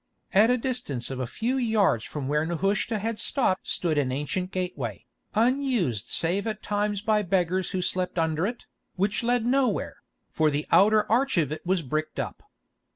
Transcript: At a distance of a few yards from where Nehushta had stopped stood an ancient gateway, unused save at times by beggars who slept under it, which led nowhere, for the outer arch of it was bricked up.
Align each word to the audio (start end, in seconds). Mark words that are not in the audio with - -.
At 0.33 0.49
a 0.49 0.57
distance 0.57 1.11
of 1.11 1.19
a 1.19 1.27
few 1.27 1.57
yards 1.57 2.05
from 2.05 2.27
where 2.27 2.43
Nehushta 2.43 2.97
had 2.97 3.19
stopped 3.19 3.69
stood 3.69 3.99
an 3.99 4.11
ancient 4.11 4.49
gateway, 4.49 5.05
unused 5.35 6.09
save 6.09 6.47
at 6.47 6.63
times 6.63 7.03
by 7.03 7.21
beggars 7.21 7.69
who 7.69 7.83
slept 7.83 8.17
under 8.17 8.47
it, 8.47 8.65
which 8.95 9.21
led 9.21 9.45
nowhere, 9.45 9.97
for 10.27 10.49
the 10.49 10.65
outer 10.71 11.05
arch 11.11 11.37
of 11.37 11.51
it 11.51 11.63
was 11.67 11.83
bricked 11.83 12.19
up. 12.19 12.41